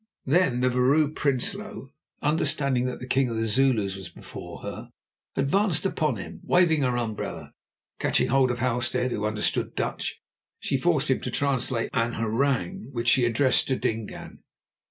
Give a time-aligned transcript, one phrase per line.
[0.25, 1.91] Then the Vrouw Prinsloo,
[2.23, 4.89] understanding that the king of the Zulus was before her,
[5.35, 7.53] advanced upon him, waving her umbrella.
[7.99, 10.19] Catching hold of Halstead, who understood Dutch,
[10.59, 14.39] she forced him to translate an harangue, which she addressed to Dingaan.